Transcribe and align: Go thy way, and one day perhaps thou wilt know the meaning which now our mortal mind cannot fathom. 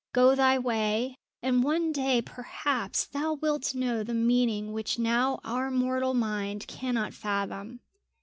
Go 0.13 0.33
thy 0.33 0.57
way, 0.57 1.19
and 1.43 1.63
one 1.63 1.91
day 1.91 2.23
perhaps 2.23 3.05
thou 3.05 3.33
wilt 3.35 3.75
know 3.75 4.01
the 4.01 4.15
meaning 4.15 4.73
which 4.73 4.97
now 4.97 5.39
our 5.43 5.69
mortal 5.69 6.15
mind 6.15 6.65
cannot 6.65 7.13
fathom. 7.13 7.81